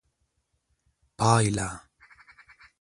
[1.17, 1.69] پایله: